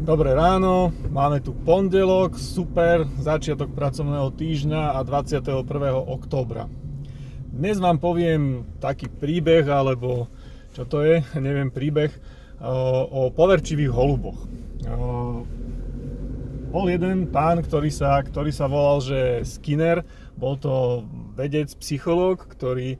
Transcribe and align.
Dobré 0.00 0.32
ráno, 0.32 0.96
máme 1.12 1.44
tu 1.44 1.52
pondelok, 1.52 2.32
super, 2.40 3.04
začiatok 3.20 3.68
pracovného 3.76 4.32
týždňa 4.32 4.96
a 4.96 5.04
21. 5.04 5.60
októbra. 5.92 6.72
Dnes 7.52 7.76
vám 7.76 8.00
poviem 8.00 8.64
taký 8.80 9.12
príbeh, 9.12 9.68
alebo 9.68 10.32
čo 10.72 10.88
to 10.88 11.04
je, 11.04 11.20
neviem, 11.44 11.68
príbeh 11.68 12.08
o 13.12 13.28
poverčivých 13.28 13.92
holuboch. 13.92 14.40
Bol 16.72 16.84
jeden 16.88 17.28
pán, 17.28 17.60
ktorý 17.60 17.92
sa, 17.92 18.24
ktorý 18.24 18.56
sa 18.56 18.72
volal, 18.72 19.04
že 19.04 19.44
Skinner, 19.44 20.00
bol 20.32 20.56
to 20.56 21.04
vedec, 21.36 21.76
psychológ, 21.76 22.48
ktorý 22.48 22.96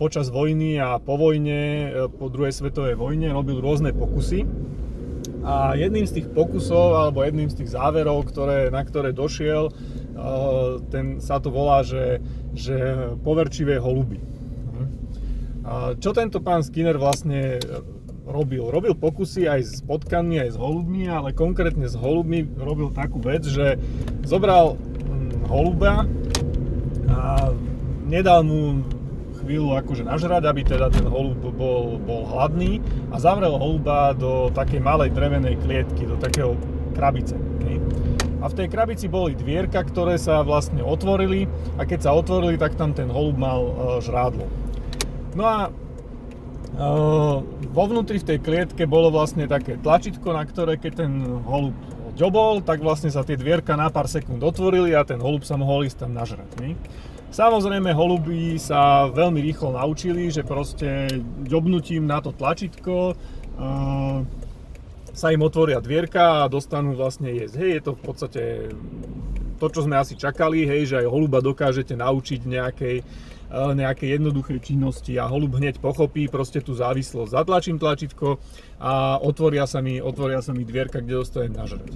počas 0.00 0.32
vojny 0.32 0.80
a 0.80 0.96
po 0.96 1.20
vojne, 1.20 1.92
po 2.16 2.32
druhej 2.32 2.56
svetovej 2.56 2.96
vojne 2.96 3.36
robil 3.36 3.60
rôzne 3.60 3.92
pokusy 3.92 4.48
a 5.46 5.78
jedným 5.78 6.10
z 6.10 6.20
tých 6.20 6.28
pokusov, 6.34 6.98
alebo 7.06 7.22
jedným 7.22 7.46
z 7.46 7.62
tých 7.62 7.78
záverov, 7.78 8.26
ktoré, 8.26 8.66
na 8.74 8.82
ktoré 8.82 9.14
došiel, 9.14 9.70
ten 10.90 11.22
sa 11.22 11.38
to 11.38 11.54
volá, 11.54 11.86
že, 11.86 12.18
že 12.50 12.74
poverčivé 13.22 13.78
holuby. 13.78 14.18
Čo 16.02 16.10
tento 16.14 16.42
pán 16.42 16.66
Skinner 16.66 16.98
vlastne 16.98 17.62
robil? 18.26 18.66
Robil 18.66 18.94
pokusy 18.98 19.46
aj 19.46 19.60
s 19.62 19.78
potkami, 19.86 20.42
aj 20.42 20.54
s 20.54 20.58
holubmi, 20.58 21.06
ale 21.06 21.30
konkrétne 21.30 21.86
s 21.86 21.94
holubmi 21.94 22.42
robil 22.58 22.90
takú 22.90 23.22
vec, 23.22 23.46
že 23.46 23.78
zobral 24.26 24.74
hm, 24.74 25.46
holuba 25.46 26.06
a 27.06 27.50
nedal 28.06 28.42
mu 28.46 28.82
chvíľu 29.46 29.78
akože 29.78 30.02
nažrať, 30.02 30.42
aby 30.50 30.66
teda 30.66 30.90
ten 30.90 31.06
holub 31.06 31.38
bol, 31.54 32.02
bol 32.02 32.26
hladný 32.26 32.82
a 33.14 33.22
zavrel 33.22 33.54
holuba 33.54 34.10
do 34.18 34.50
takej 34.50 34.82
malej 34.82 35.14
drevenej 35.14 35.54
klietky, 35.62 36.02
do 36.02 36.18
takého 36.18 36.58
krabice. 36.98 37.38
Okay? 37.62 37.78
A 38.42 38.50
v 38.50 38.56
tej 38.58 38.68
krabici 38.68 39.06
boli 39.06 39.38
dvierka, 39.38 39.86
ktoré 39.86 40.18
sa 40.18 40.42
vlastne 40.42 40.82
otvorili 40.82 41.46
a 41.78 41.86
keď 41.86 42.10
sa 42.10 42.10
otvorili, 42.12 42.58
tak 42.58 42.74
tam 42.74 42.90
ten 42.90 43.06
holub 43.06 43.38
mal 43.38 43.60
e, 43.62 43.72
žrádlo. 44.02 44.50
No 45.38 45.44
a 45.46 45.58
e, 45.66 45.70
vo 47.70 47.84
vnútri 47.86 48.18
v 48.18 48.28
tej 48.34 48.38
klietke 48.42 48.82
bolo 48.84 49.14
vlastne 49.14 49.46
také 49.46 49.78
tlačítko, 49.78 50.34
na 50.34 50.42
ktoré 50.42 50.74
keď 50.76 51.06
ten 51.06 51.12
holub 51.46 51.76
ďobol, 52.16 52.64
tak 52.64 52.80
vlastne 52.80 53.12
sa 53.12 53.22
tie 53.22 53.36
dvierka 53.36 53.76
na 53.76 53.92
pár 53.92 54.08
sekúnd 54.08 54.40
otvorili 54.40 54.96
a 54.96 55.04
ten 55.04 55.20
holub 55.20 55.44
sa 55.44 55.60
mohol 55.60 55.84
ísť 55.84 56.08
tam 56.08 56.16
nažrať. 56.16 56.48
Ne? 56.58 56.74
Samozrejme, 57.26 57.90
holuby 57.90 58.56
sa 58.56 59.10
veľmi 59.10 59.42
rýchlo 59.42 59.74
naučili, 59.74 60.30
že 60.30 60.46
proste 60.46 61.10
ďobnutím 61.44 62.06
na 62.06 62.22
to 62.22 62.30
tlačítko 62.30 63.12
uh, 63.12 64.22
sa 65.10 65.26
im 65.32 65.42
otvoria 65.42 65.82
dvierka 65.82 66.44
a 66.44 66.50
dostanú 66.52 66.94
vlastne 66.94 67.34
jesť. 67.34 67.54
Hej, 67.60 67.70
je 67.76 67.82
to 67.82 67.92
v 67.92 68.02
podstate 68.04 68.42
to, 69.56 69.66
čo 69.72 69.80
sme 69.84 69.96
asi 69.96 70.14
čakali, 70.14 70.68
hej, 70.68 70.92
že 70.92 70.96
aj 71.02 71.12
holuba 71.12 71.42
dokážete 71.42 71.98
naučiť 71.98 72.40
nejakej, 72.46 72.96
uh, 73.02 73.74
nejakej 73.74 74.08
jednoduchej 74.16 74.58
činnosti 74.62 75.18
a 75.18 75.26
holub 75.26 75.58
hneď 75.58 75.82
pochopí 75.82 76.30
proste 76.30 76.62
tú 76.62 76.78
závislosť. 76.78 77.36
Zatlačím 77.36 77.76
tlačítko 77.82 78.38
a 78.80 79.18
otvoria 79.18 79.66
sa 79.66 79.82
mi, 79.82 79.98
otvoria 79.98 80.40
sa 80.40 80.54
mi 80.54 80.62
dvierka, 80.62 81.02
kde 81.02 81.20
dostanem 81.20 81.58
nažrať. 81.58 81.90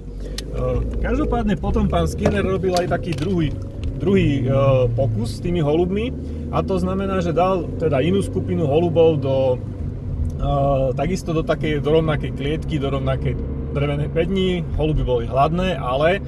Uh, 0.53 0.85
každopádne 0.99 1.55
potom 1.55 1.87
pán 1.87 2.05
Skinner 2.05 2.43
robil 2.43 2.75
aj 2.75 2.93
taký 2.93 3.15
druhý 3.15 3.55
druhý 4.01 4.43
e, 4.43 4.45
pokus 4.97 5.37
s 5.37 5.43
tými 5.45 5.61
holubmi 5.61 6.09
a 6.49 6.65
to 6.65 6.81
znamená, 6.81 7.21
že 7.21 7.37
dal 7.37 7.69
teda 7.77 8.01
inú 8.01 8.25
skupinu 8.25 8.65
holubov 8.65 9.21
do 9.21 9.35
e, 9.55 9.57
takisto 10.97 11.37
do 11.37 11.45
takej 11.45 11.85
do 11.85 12.01
rovnakej 12.01 12.33
klietky, 12.33 12.81
do 12.81 12.89
rovnakej 12.89 13.37
drevenej 13.77 14.09
pedni. 14.09 14.65
Holuby 14.75 15.05
boli 15.05 15.25
hladné, 15.29 15.77
ale 15.77 16.17
e, 16.17 16.21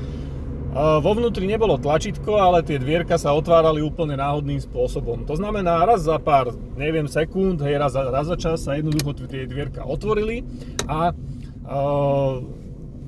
vo 0.78 1.12
vnútri 1.18 1.50
nebolo 1.50 1.82
tlačítko, 1.82 2.38
ale 2.38 2.62
tie 2.62 2.78
dvierka 2.78 3.18
sa 3.18 3.34
otvárali 3.34 3.82
úplne 3.82 4.22
náhodným 4.22 4.62
spôsobom. 4.62 5.26
To 5.26 5.34
znamená, 5.34 5.82
raz 5.90 6.06
za 6.06 6.22
pár, 6.22 6.54
neviem, 6.78 7.10
sekúnd, 7.10 7.58
hej, 7.66 7.82
raz, 7.82 7.98
raz 7.98 8.30
za 8.30 8.38
čas 8.38 8.62
sa 8.62 8.78
jednoducho 8.78 9.18
tie 9.26 9.50
dvierka 9.50 9.82
otvorili 9.82 10.46
a 10.86 11.10
uh, 11.10 12.38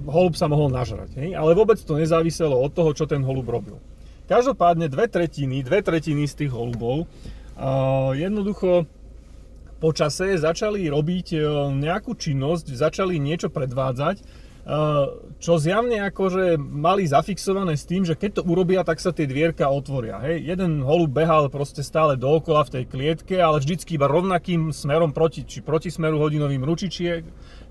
holub 0.05 0.37
sa 0.37 0.45
mohol 0.49 0.69
nažrať. 0.69 1.17
Hej? 1.17 1.33
Ale 1.33 1.57
vôbec 1.57 1.81
to 1.81 1.97
nezáviselo 1.97 2.57
od 2.57 2.71
toho, 2.73 2.93
čo 2.93 3.09
ten 3.09 3.25
holub 3.25 3.45
robil. 3.49 3.77
Každopádne 4.25 4.89
dve 4.89 5.05
tretiny, 5.05 5.61
dve 5.61 5.85
tretiny 5.85 6.25
z 6.25 6.45
tých 6.45 6.51
holubov 6.51 7.05
jednoducho 8.15 8.83
po 9.79 9.91
čase 9.91 10.39
začali 10.39 10.87
robiť 10.87 11.27
uh, 11.35 11.69
nejakú 11.71 12.15
činnosť, 12.15 12.73
začali 12.73 13.19
niečo 13.19 13.51
predvádzať, 13.51 14.23
uh, 14.23 15.19
čo 15.37 15.59
zjavne 15.59 15.99
akože 16.09 16.55
mali 16.57 17.05
zafixované 17.05 17.75
s 17.75 17.83
tým, 17.85 18.07
že 18.07 18.15
keď 18.15 18.39
to 18.39 18.47
urobia, 18.47 18.87
tak 18.87 19.03
sa 19.03 19.11
tie 19.11 19.27
dvierka 19.27 19.67
otvoria. 19.67 20.23
Hej. 20.23 20.47
Jeden 20.55 20.79
holub 20.81 21.11
behal 21.11 21.51
proste 21.51 21.83
stále 21.83 22.15
dookola 22.15 22.65
v 22.65 22.81
tej 22.81 22.83
klietke, 22.87 23.35
ale 23.35 23.61
vždycky 23.61 23.99
iba 23.99 24.07
rovnakým 24.07 24.71
smerom 24.71 25.11
proti, 25.11 25.43
či 25.43 25.59
proti 25.59 25.91
smeru 25.91 26.17
hodinovým 26.23 26.63
ručičiek. 26.63 27.21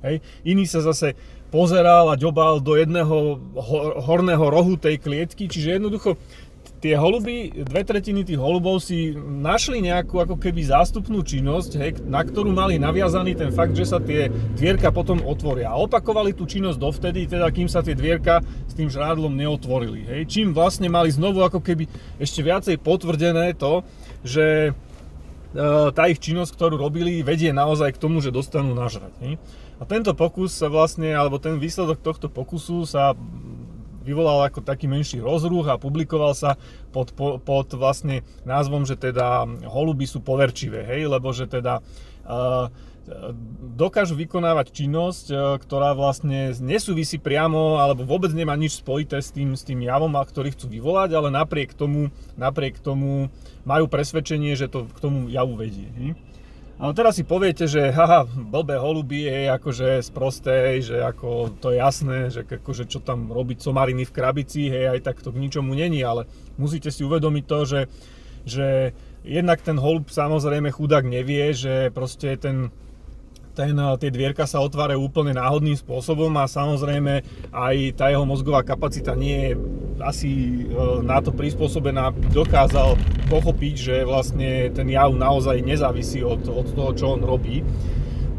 Hej. 0.04 0.20
Iný 0.44 0.68
sa 0.68 0.84
zase 0.84 1.16
pozeral 1.54 2.10
a 2.10 2.18
ďobal 2.18 2.58
do 2.58 2.74
jedného 2.74 3.38
horného 4.02 4.42
rohu 4.50 4.74
tej 4.74 4.98
klietky, 4.98 5.46
čiže 5.46 5.78
jednoducho 5.78 6.18
tie 6.82 7.00
holuby, 7.00 7.48
dve 7.64 7.80
tretiny 7.80 8.28
tých 8.28 8.36
holubov 8.36 8.76
si 8.76 9.16
našli 9.16 9.80
nejakú 9.80 10.20
ako 10.20 10.36
keby 10.36 10.68
zástupnú 10.68 11.24
činnosť, 11.24 11.70
hej, 11.80 11.90
na 12.04 12.20
ktorú 12.20 12.52
mali 12.52 12.76
naviazaný 12.76 13.32
ten 13.32 13.48
fakt, 13.48 13.72
že 13.72 13.88
sa 13.88 13.96
tie 14.04 14.28
dvierka 14.28 14.92
potom 14.92 15.24
otvoria. 15.24 15.72
A 15.72 15.80
opakovali 15.80 16.36
tú 16.36 16.44
činnosť 16.44 16.76
dovtedy, 16.76 17.24
teda 17.24 17.48
kým 17.48 17.72
sa 17.72 17.80
tie 17.80 17.96
dvierka 17.96 18.44
s 18.68 18.76
tým 18.76 18.92
žrádlom 18.92 19.32
neotvorili. 19.32 20.04
Hej. 20.04 20.20
Čím 20.28 20.52
vlastne 20.52 20.92
mali 20.92 21.08
znovu 21.08 21.40
ako 21.40 21.64
keby 21.64 21.88
ešte 22.20 22.44
viacej 22.44 22.76
potvrdené 22.84 23.56
to, 23.56 23.80
že 24.20 24.76
tá 25.94 26.02
ich 26.10 26.18
činnosť, 26.18 26.50
ktorú 26.58 26.74
robili, 26.74 27.22
vedie 27.22 27.54
naozaj 27.54 27.94
k 27.94 28.02
tomu, 28.02 28.18
že 28.18 28.34
dostanú 28.34 28.74
nažrať. 28.74 29.14
Hej. 29.22 29.38
A 29.78 29.82
tento 29.86 30.14
pokus 30.14 30.54
sa 30.54 30.66
vlastne, 30.70 31.14
alebo 31.14 31.38
ten 31.38 31.58
výsledok 31.58 32.02
tohto 32.02 32.26
pokusu 32.30 32.86
sa 32.86 33.14
vyvolal 34.04 34.46
ako 34.46 34.60
taký 34.60 34.84
menší 34.86 35.24
rozruch 35.24 35.66
a 35.72 35.80
publikoval 35.80 36.36
sa 36.36 36.60
pod, 36.92 37.16
pod 37.16 37.68
vlastne 37.74 38.20
názvom, 38.44 38.84
že 38.84 39.00
teda 39.00 39.48
holuby 39.64 40.04
sú 40.04 40.20
poverčivé, 40.20 40.84
hej, 40.84 41.08
lebo 41.08 41.32
že 41.32 41.48
teda 41.48 41.80
uh, 42.28 42.68
dokážu 43.76 44.16
vykonávať 44.16 44.72
činnosť, 44.72 45.26
e, 45.28 45.36
ktorá 45.60 45.92
vlastne 45.92 46.56
nesúvisí 46.56 47.20
priamo 47.20 47.76
alebo 47.76 48.08
vôbec 48.08 48.32
nemá 48.32 48.56
nič 48.56 48.80
spojité 48.80 49.20
s 49.20 49.28
tým, 49.28 49.52
s 49.52 49.60
tým 49.60 49.84
javom, 49.84 50.16
ktorý 50.16 50.56
chcú 50.56 50.72
vyvolať, 50.72 51.12
ale 51.12 51.28
napriek 51.28 51.76
tomu, 51.76 52.08
napriek 52.40 52.80
tomu 52.80 53.28
majú 53.68 53.92
presvedčenie, 53.92 54.56
že 54.56 54.72
to 54.72 54.88
k 54.88 54.98
tomu 55.04 55.28
javu 55.28 55.52
vedie. 55.52 55.88
Hej. 56.00 56.10
Ale 56.74 56.90
teraz 56.90 57.14
si 57.14 57.22
poviete, 57.22 57.70
že 57.70 57.94
haha, 57.94 58.26
blbé 58.26 58.74
holuby 58.82 59.30
je 59.30 59.46
akože 59.46 60.02
sprosté, 60.02 60.82
že 60.82 60.98
ako 60.98 61.54
to 61.62 61.70
je 61.70 61.78
jasné, 61.78 62.18
že 62.34 62.42
akože 62.42 62.90
čo 62.90 62.98
tam 62.98 63.30
robiť 63.30 63.62
somariny 63.62 64.02
v 64.02 64.14
krabici, 64.14 64.66
hej, 64.66 64.98
aj 64.98 65.00
tak 65.06 65.22
to 65.22 65.30
k 65.30 65.38
ničomu 65.38 65.70
není, 65.78 66.02
ale 66.02 66.26
musíte 66.58 66.90
si 66.90 67.06
uvedomiť 67.06 67.44
to, 67.46 67.58
že, 67.62 67.80
že 68.42 68.66
jednak 69.22 69.62
ten 69.62 69.78
holub 69.78 70.10
samozrejme 70.10 70.74
chudák 70.74 71.06
nevie, 71.06 71.54
že 71.54 71.94
proste 71.94 72.34
ten 72.42 72.74
ten, 73.54 73.78
eh, 73.78 73.94
tie 74.02 74.10
dvierka 74.10 74.44
sa 74.44 74.60
otvárajú 74.60 75.06
úplne 75.06 75.38
náhodným 75.38 75.78
spôsobom 75.78 76.34
a 76.36 76.50
samozrejme 76.50 77.22
aj 77.54 77.76
tá 77.94 78.10
jeho 78.10 78.26
mozgová 78.26 78.66
kapacita 78.66 79.14
nie 79.14 79.48
je 79.48 79.52
asi 80.02 80.30
eh, 80.66 81.00
na 81.06 81.22
to 81.22 81.30
prispôsobená, 81.30 82.10
dokázal 82.34 82.98
pochopiť, 83.30 83.74
že 83.78 83.96
vlastne 84.02 84.68
ten 84.74 84.90
jav 84.90 85.14
naozaj 85.14 85.62
nezávisí 85.62 86.20
od, 86.26 86.42
od 86.50 86.66
toho, 86.74 86.90
čo 86.92 87.06
on 87.14 87.22
robí. 87.22 87.62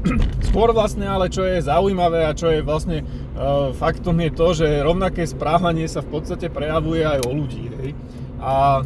Skôr 0.52 0.76
vlastne 0.76 1.08
ale 1.08 1.32
čo 1.32 1.48
je 1.48 1.64
zaujímavé 1.64 2.28
a 2.28 2.38
čo 2.38 2.54
je 2.54 2.62
vlastne 2.62 3.02
uh, 3.02 3.74
faktom 3.74 4.22
je 4.22 4.32
to, 4.38 4.48
že 4.54 4.86
rovnaké 4.86 5.26
správanie 5.26 5.90
sa 5.90 6.06
v 6.06 6.14
podstate 6.14 6.54
prejavuje 6.54 7.02
aj 7.02 7.26
o 7.26 7.34
ľudí. 7.34 7.66
Hej? 7.82 7.90
A 8.38 8.86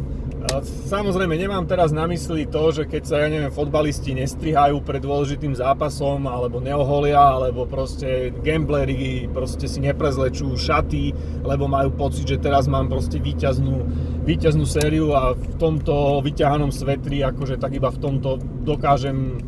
Samozrejme, 0.88 1.36
nemám 1.36 1.68
teraz 1.68 1.92
na 1.92 2.08
mysli 2.08 2.48
to, 2.48 2.72
že 2.72 2.88
keď 2.88 3.02
sa, 3.04 3.16
ja 3.20 3.28
neviem, 3.28 3.52
fotbalisti 3.52 4.16
nestrihajú 4.16 4.80
pred 4.80 5.04
dôležitým 5.04 5.52
zápasom, 5.52 6.24
alebo 6.24 6.64
neoholia, 6.64 7.20
alebo 7.36 7.68
proste 7.68 8.32
gamblery 8.40 9.28
proste 9.28 9.68
si 9.68 9.84
neprezlečú 9.84 10.56
šaty, 10.56 11.12
lebo 11.44 11.68
majú 11.68 11.92
pocit, 11.92 12.24
že 12.24 12.40
teraz 12.40 12.72
mám 12.72 12.88
proste 12.88 13.20
výťaznú, 13.20 13.84
výťaznú 14.24 14.64
sériu 14.64 15.12
a 15.12 15.36
v 15.36 15.54
tomto 15.60 16.24
vyťahanom 16.24 16.72
svetri, 16.72 17.20
akože 17.20 17.60
tak 17.60 17.76
iba 17.76 17.92
v 17.92 18.00
tomto 18.00 18.40
dokážem, 18.64 19.44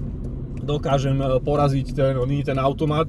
dokážem 0.60 1.16
e, 1.18 1.40
poraziť 1.40 1.86
ten, 1.96 2.14
ten 2.44 2.58
automat, 2.60 3.08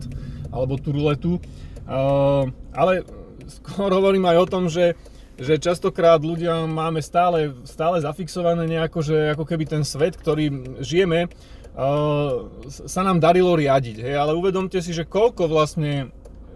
alebo 0.55 0.79
tú 0.79 0.95
ruletu. 0.95 1.41
Uh, 1.83 2.47
ale 2.71 3.03
skôr 3.43 3.91
hovorím 3.91 4.23
aj 4.31 4.37
o 4.39 4.47
tom, 4.47 4.71
že 4.71 4.95
že 5.37 5.57
častokrát 5.57 6.21
ľudia 6.21 6.69
máme 6.69 7.01
stále, 7.01 7.57
stále 7.65 7.97
zafixované 8.01 8.69
nejako, 8.69 8.99
že 9.01 9.17
ako 9.33 9.43
keby 9.49 9.65
ten 9.65 9.83
svet, 9.85 10.13
ktorý 10.13 10.77
žijeme, 10.81 11.25
uh, 11.25 12.47
sa 12.69 13.01
nám 13.01 13.17
darilo 13.17 13.57
riadiť. 13.57 13.97
Hej? 13.97 14.15
Ale 14.17 14.37
uvedomte 14.37 14.77
si, 14.77 14.93
že 14.93 15.09
koľko 15.09 15.49
vlastne 15.49 16.13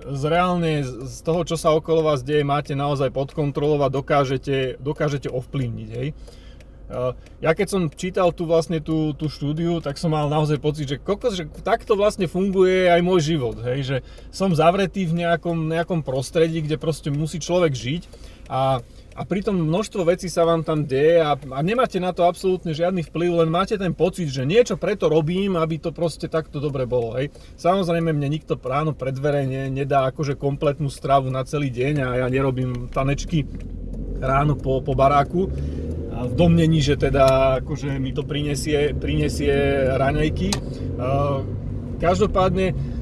z 0.08 0.24
reálne 0.30 0.86
z 0.86 1.18
toho, 1.26 1.44
čo 1.44 1.60
sa 1.60 1.76
okolo 1.76 2.06
vás 2.06 2.24
deje, 2.24 2.46
máte 2.46 2.72
naozaj 2.78 3.12
pod 3.12 3.36
kontrolou 3.36 3.82
a 3.84 3.92
dokážete, 3.92 4.80
dokážete 4.80 5.28
ovplyvniť. 5.28 5.90
Hej. 5.92 6.10
Ja 7.44 7.52
keď 7.52 7.68
som 7.68 7.82
čítal 7.92 8.32
tu 8.32 8.48
vlastne 8.48 8.80
tú, 8.80 9.12
tú 9.12 9.28
štúdiu, 9.28 9.84
tak 9.84 10.00
som 10.00 10.16
mal 10.16 10.32
naozaj 10.32 10.56
pocit, 10.64 10.88
že 10.88 10.96
kokos, 10.96 11.36
že 11.36 11.44
takto 11.60 12.00
vlastne 12.00 12.32
funguje 12.32 12.88
aj 12.88 13.04
môj 13.04 13.36
život, 13.36 13.60
hej, 13.60 13.80
že 13.84 13.98
som 14.32 14.56
zavretý 14.56 15.04
v 15.04 15.28
nejakom, 15.28 15.68
nejakom 15.68 16.00
prostredí, 16.00 16.64
kde 16.64 16.80
proste 16.80 17.12
musí 17.12 17.44
človek 17.44 17.76
žiť 17.76 18.04
a 18.50 18.82
a 19.18 19.26
pritom 19.26 19.58
množstvo 19.58 20.06
vecí 20.06 20.30
sa 20.30 20.46
vám 20.46 20.62
tam 20.62 20.86
deje 20.86 21.18
a, 21.26 21.34
a 21.34 21.60
nemáte 21.66 21.98
na 21.98 22.14
to 22.14 22.30
absolútne 22.30 22.70
žiadny 22.70 23.02
vplyv, 23.10 23.42
len 23.42 23.50
máte 23.50 23.74
ten 23.74 23.90
pocit, 23.90 24.30
že 24.30 24.46
niečo 24.46 24.78
preto 24.78 25.10
robím, 25.10 25.58
aby 25.58 25.82
to 25.82 25.90
proste 25.90 26.30
takto 26.30 26.62
dobre 26.62 26.86
bolo. 26.86 27.18
Hej. 27.18 27.34
Samozrejme 27.58 28.14
mne 28.14 28.30
nikto 28.30 28.54
ráno 28.62 28.94
pred 28.94 29.18
dvere 29.18 29.50
ne, 29.50 29.74
nedá 29.74 30.06
akože 30.14 30.38
kompletnú 30.38 30.94
stravu 30.94 31.34
na 31.34 31.42
celý 31.50 31.74
deň 31.74 31.94
a 32.06 32.08
ja 32.22 32.28
nerobím 32.30 32.94
tanečky 32.94 33.42
ráno 34.22 34.54
po, 34.54 34.86
po 34.86 34.94
baráku 34.94 35.50
a 36.14 36.30
v 36.30 36.34
domnení, 36.38 36.86
že 36.86 36.94
teda 36.94 37.58
akože 37.66 37.98
mi 37.98 38.14
to 38.14 38.22
prinesie, 38.22 38.94
prinesie 38.94 39.90
raňajky. 39.98 40.54
Každopádne 41.98 42.97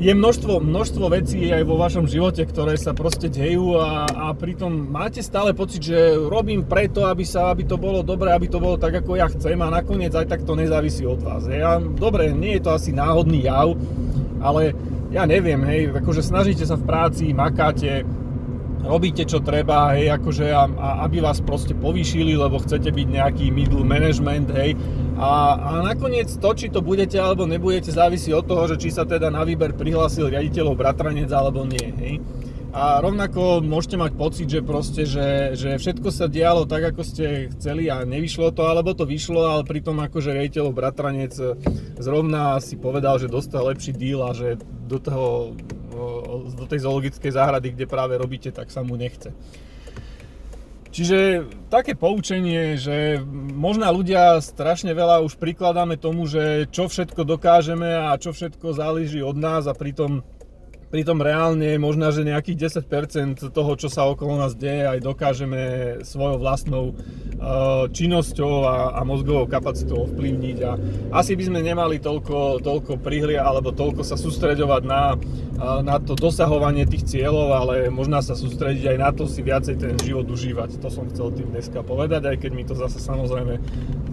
je 0.00 0.16
množstvo, 0.16 0.64
množstvo 0.64 1.12
vecí 1.12 1.52
aj 1.52 1.60
vo 1.68 1.76
vašom 1.76 2.08
živote, 2.08 2.48
ktoré 2.48 2.80
sa 2.80 2.96
proste 2.96 3.28
dejú 3.28 3.76
a, 3.76 4.08
a 4.08 4.26
pritom 4.32 4.72
máte 4.72 5.20
stále 5.20 5.52
pocit, 5.52 5.84
že 5.92 6.16
robím 6.16 6.64
preto, 6.64 7.04
aby, 7.04 7.20
sa, 7.20 7.52
aby 7.52 7.68
to 7.68 7.76
bolo 7.76 8.00
dobré, 8.00 8.32
aby 8.32 8.48
to 8.48 8.56
bolo 8.56 8.80
tak, 8.80 8.96
ako 9.04 9.20
ja 9.20 9.28
chcem 9.28 9.60
a 9.60 9.68
nakoniec 9.68 10.16
aj 10.16 10.24
tak 10.24 10.48
to 10.48 10.56
nezávisí 10.56 11.04
od 11.04 11.20
vás. 11.20 11.44
Ja, 11.52 11.76
dobre, 11.76 12.32
nie 12.32 12.56
je 12.56 12.64
to 12.64 12.80
asi 12.80 12.96
náhodný 12.96 13.44
jav, 13.44 13.76
ale 14.40 14.72
ja 15.12 15.28
neviem, 15.28 15.60
hej, 15.68 15.92
akože 15.92 16.24
snažíte 16.24 16.64
sa 16.64 16.80
v 16.80 16.88
práci, 16.88 17.36
makáte, 17.36 18.08
robíte 18.80 19.28
čo 19.28 19.44
treba, 19.44 19.92
hej, 20.00 20.16
akože 20.16 20.48
a, 20.48 20.64
a 20.64 20.88
aby 21.04 21.20
vás 21.20 21.44
proste 21.44 21.76
povýšili, 21.76 22.40
lebo 22.40 22.56
chcete 22.56 22.88
byť 22.88 23.06
nejaký 23.20 23.52
middle 23.52 23.84
management, 23.84 24.48
hej. 24.56 24.72
A, 25.20 25.32
a 25.60 25.70
nakoniec 25.84 26.32
to, 26.32 26.50
či 26.56 26.72
to 26.72 26.80
budete 26.80 27.20
alebo 27.20 27.44
nebudete, 27.44 27.92
závisí 27.92 28.32
od 28.32 28.48
toho, 28.48 28.64
že 28.72 28.80
či 28.80 28.88
sa 28.88 29.04
teda 29.04 29.28
na 29.28 29.44
výber 29.44 29.76
prihlásil 29.76 30.32
riaditeľov 30.32 30.80
bratranec 30.80 31.28
alebo 31.28 31.68
nie, 31.68 31.92
hej. 32.00 32.14
A 32.70 33.02
rovnako 33.02 33.60
môžete 33.60 33.98
mať 33.98 34.12
pocit, 34.14 34.46
že 34.46 34.62
proste, 34.62 35.02
že, 35.02 35.58
že 35.58 35.74
všetko 35.74 36.08
sa 36.14 36.30
dialo 36.30 36.70
tak, 36.70 36.94
ako 36.94 37.02
ste 37.02 37.50
chceli 37.52 37.90
a 37.90 38.06
nevyšlo 38.06 38.54
to, 38.54 38.62
alebo 38.62 38.94
to 38.94 39.04
vyšlo, 39.04 39.42
ale 39.42 39.66
pritom 39.66 39.98
akože 39.98 40.30
riaditeľov 40.32 40.72
bratranec 40.72 41.34
zrovna 41.98 42.56
si 42.62 42.78
povedal, 42.78 43.18
že 43.18 43.26
dostal 43.26 43.66
lepší 43.66 43.92
deal 43.92 44.22
a 44.22 44.32
že 44.32 44.56
do 44.86 45.02
toho 45.02 45.52
do 46.56 46.64
tej 46.70 46.86
zoologickej 46.86 47.32
záhrady, 47.34 47.74
kde 47.74 47.86
práve 47.90 48.14
robíte, 48.16 48.54
tak 48.54 48.70
sa 48.70 48.80
mu 48.80 48.96
nechce. 48.96 49.34
Čiže 50.90 51.46
také 51.70 51.94
poučenie, 51.94 52.74
že 52.74 53.22
možno 53.54 53.86
ľudia 53.94 54.42
strašne 54.42 54.90
veľa 54.90 55.22
už 55.22 55.38
prikladáme 55.38 55.94
tomu, 55.94 56.26
že 56.26 56.66
čo 56.74 56.90
všetko 56.90 57.22
dokážeme 57.22 58.10
a 58.10 58.18
čo 58.18 58.34
všetko 58.34 58.74
záleží 58.74 59.22
od 59.22 59.38
nás 59.38 59.70
a 59.70 59.74
pritom 59.74 60.26
pritom 60.90 61.22
reálne 61.22 61.78
možno, 61.78 62.10
že 62.10 62.26
nejakých 62.26 62.82
10% 62.82 63.54
toho, 63.54 63.72
čo 63.78 63.86
sa 63.86 64.10
okolo 64.10 64.42
nás 64.42 64.58
deje, 64.58 64.90
aj 64.90 64.98
dokážeme 64.98 65.62
svojou 66.02 66.42
vlastnou 66.42 66.84
uh, 66.92 67.86
činnosťou 67.94 68.66
a, 68.66 68.76
a 68.98 69.00
mozgovou 69.06 69.46
kapacitou 69.46 70.10
ovplyvniť 70.10 70.58
a 70.66 70.74
asi 71.14 71.38
by 71.38 71.44
sme 71.46 71.60
nemali 71.62 72.02
toľko, 72.02 72.58
toľko 72.66 72.98
prihlia 72.98 73.46
alebo 73.46 73.70
toľko 73.70 74.02
sa 74.02 74.18
sústreďovať 74.18 74.82
na, 74.82 75.14
uh, 75.14 75.78
na 75.86 76.02
to 76.02 76.18
dosahovanie 76.18 76.82
tých 76.90 77.06
cieľov, 77.06 77.54
ale 77.54 77.74
možno 77.86 78.18
sa 78.18 78.34
sústrediť 78.34 78.90
aj 78.90 78.98
na 78.98 79.10
to 79.14 79.30
si 79.30 79.46
viacej 79.46 79.78
ten 79.78 79.94
život 80.02 80.26
užívať. 80.26 80.82
To 80.82 80.90
som 80.90 81.06
chcel 81.06 81.30
tým 81.38 81.54
dneska 81.54 81.86
povedať, 81.86 82.26
aj 82.26 82.36
keď 82.42 82.50
mi 82.50 82.66
to 82.66 82.74
zase 82.74 82.98
samozrejme 82.98 83.62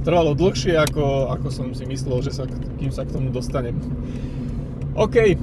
trvalo 0.05 0.37
dlhšie, 0.37 0.77
ako, 0.77 1.33
ako 1.33 1.47
som 1.49 1.67
si 1.73 1.89
myslel, 1.89 2.21
že 2.21 2.37
sa, 2.37 2.45
kým 2.77 2.93
sa 2.93 3.01
k 3.01 3.17
tomu 3.17 3.33
dostanem. 3.33 3.75
OK, 4.93 5.35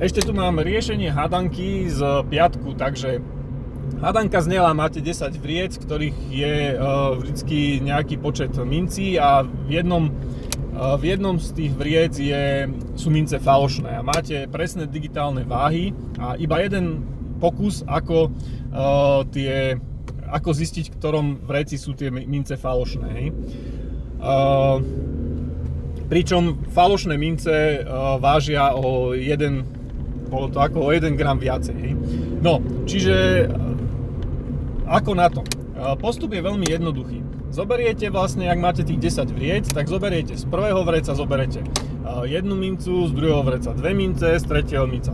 ešte 0.00 0.24
tu 0.24 0.32
mám 0.32 0.60
riešenie 0.60 1.12
hadanky 1.12 1.88
z 1.92 2.00
piatku, 2.28 2.74
takže 2.78 3.20
hadanka 4.00 4.40
znela, 4.40 4.76
máte 4.76 5.00
10 5.04 5.36
vriec, 5.38 5.76
ktorých 5.76 6.18
je 6.30 6.54
vždycky 7.18 7.80
nejaký 7.84 8.16
počet 8.20 8.54
mincí 8.62 9.18
a 9.20 9.42
v 9.44 9.82
jednom, 9.82 10.12
v 10.74 11.04
jednom 11.04 11.36
z 11.36 11.48
tých 11.56 11.72
vriec 11.74 12.14
je, 12.16 12.70
sú 12.94 13.10
mince 13.10 13.36
falošné 13.36 13.98
a 13.98 14.02
máte 14.06 14.46
presné 14.48 14.86
digitálne 14.86 15.42
váhy 15.42 15.92
a 16.16 16.38
iba 16.38 16.62
jeden 16.62 17.02
pokus, 17.42 17.82
ako 17.86 18.30
tie 19.34 19.78
ako 20.28 20.50
zistiť, 20.52 20.92
v 20.92 20.96
ktorom 21.00 21.26
vreci 21.48 21.80
sú 21.80 21.96
tie 21.96 22.12
mince 22.12 22.60
falošné. 22.60 23.08
Hej. 23.16 23.28
Pričom 26.08 26.64
falošné 26.72 27.20
mince 27.20 27.84
uh, 27.84 28.16
vážia 28.16 28.72
o 28.72 29.12
1, 29.12 30.32
bolo 30.32 30.48
to 30.48 30.56
ako 30.56 30.88
o 30.88 30.90
1 30.92 31.20
gram 31.20 31.36
viacej. 31.36 31.92
No, 32.40 32.64
čiže 32.88 33.44
uh, 33.44 33.52
ako 34.88 35.10
na 35.12 35.28
to? 35.28 35.44
Uh, 35.76 35.92
postup 36.00 36.32
je 36.32 36.40
veľmi 36.40 36.64
jednoduchý. 36.64 37.20
Zoberiete 37.52 38.08
vlastne, 38.08 38.48
ak 38.48 38.60
máte 38.60 38.82
tých 38.84 39.20
10 39.20 39.36
vriec, 39.36 39.64
tak 39.68 39.88
zoberiete 39.88 40.36
z 40.36 40.44
prvého 40.48 40.80
vreca 40.84 41.12
zoberiete 41.16 41.64
jednu 42.24 42.56
mincu, 42.56 43.08
z 43.08 43.12
druhého 43.12 43.44
vreca 43.44 43.76
dve 43.76 43.92
mince, 43.92 44.40
z 44.40 44.44
tretieho 44.48 44.88
minca, 44.88 45.12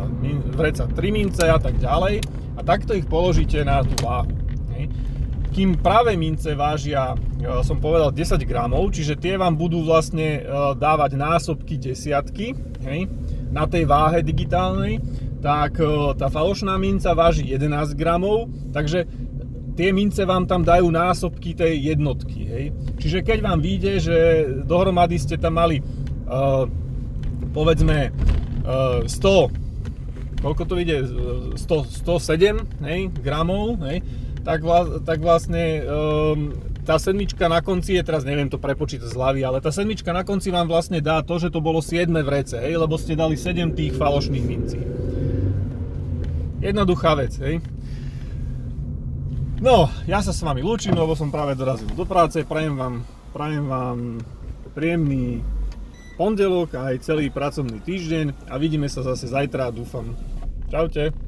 vreca 0.55 0.87
tri 0.95 1.11
mince 1.11 1.43
a 1.47 1.59
tak 1.59 1.79
ďalej. 1.79 2.23
A 2.55 2.61
takto 2.63 2.95
ich 2.95 3.07
položíte 3.11 3.67
na 3.67 3.83
tú 3.83 3.99
váhu 3.99 4.31
kým 5.55 5.79
práve 5.79 6.19
mince 6.19 6.51
vážia, 6.59 7.15
e, 7.15 7.63
som 7.63 7.79
povedal, 7.79 8.11
10 8.11 8.43
gramov, 8.43 8.91
čiže 8.91 9.15
tie 9.15 9.39
vám 9.39 9.55
budú 9.55 9.87
vlastne 9.87 10.43
e, 10.43 10.51
dávať 10.75 11.15
násobky 11.15 11.79
desiatky 11.79 12.59
hej, 12.83 13.07
na 13.55 13.63
tej 13.71 13.87
váhe 13.87 14.27
digitálnej, 14.27 14.99
tak 15.39 15.79
e, 15.79 15.87
tá 16.19 16.27
falošná 16.27 16.75
minca 16.75 17.15
váži 17.15 17.47
11 17.55 17.95
gramov, 17.95 18.51
takže 18.75 19.07
tie 19.79 19.95
mince 19.95 20.27
vám 20.27 20.51
tam 20.51 20.67
dajú 20.67 20.91
násobky 20.91 21.55
tej 21.55 21.95
jednotky. 21.95 22.41
Hej. 22.51 22.65
Čiže 22.99 23.19
keď 23.23 23.39
vám 23.47 23.59
vyjde, 23.63 23.93
že 24.03 24.17
dohromady 24.67 25.19
ste 25.19 25.35
tam 25.35 25.59
mali 25.59 25.83
povedzme 27.53 28.11
uh, 28.65 29.03
100 29.03 29.65
koľko 30.45 30.63
to 30.69 30.75
ide, 30.77 30.97
100, 31.57 32.05
107 32.05 32.85
hej, 32.85 33.09
gramov, 33.25 33.81
hej, 33.89 34.05
tak, 34.45 34.61
vla, 34.61 35.01
tak 35.01 35.19
vlastne 35.25 35.83
um, 35.89 36.53
tá 36.85 37.01
sedmička 37.01 37.49
na 37.49 37.65
konci 37.65 37.97
je, 37.97 38.05
teraz 38.05 38.29
neviem 38.29 38.47
to 38.53 38.61
prepočítať 38.61 39.09
z 39.09 39.17
hlavy, 39.17 39.41
ale 39.41 39.65
tá 39.65 39.73
sedmička 39.73 40.13
na 40.13 40.21
konci 40.21 40.53
vám 40.53 40.69
vlastne 40.69 41.01
dá 41.01 41.25
to, 41.25 41.41
že 41.41 41.49
to 41.49 41.65
bolo 41.65 41.81
7 41.81 42.13
vrece, 42.21 42.61
hej, 42.61 42.77
lebo 42.77 43.01
ste 43.01 43.17
dali 43.17 43.41
7 43.41 43.73
tých 43.73 43.97
falošných 43.97 44.45
mincí. 44.45 44.81
Jednoduchá 46.61 47.17
vec, 47.17 47.33
hej. 47.41 47.65
No, 49.65 49.89
ja 50.05 50.21
sa 50.21 50.37
s 50.37 50.45
vami 50.45 50.61
lúčim, 50.61 50.93
lebo 50.93 51.17
som 51.17 51.33
práve 51.33 51.57
dorazil 51.57 51.89
do 51.97 52.05
práce, 52.05 52.45
prajem 52.45 52.77
vám, 52.77 53.01
prajem 53.33 53.65
vám 53.65 53.99
príjemný 54.77 55.41
pondelok 56.21 56.77
a 56.77 56.93
aj 56.93 57.01
celý 57.01 57.33
pracovný 57.33 57.81
týždeň 57.81 58.53
a 58.53 58.61
vidíme 58.61 58.93
sa 58.93 59.01
zase 59.01 59.25
zajtra, 59.25 59.73
dúfam. 59.73 60.13
Čaute. 60.69 61.24